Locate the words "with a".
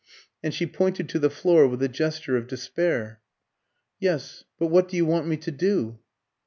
1.67-1.87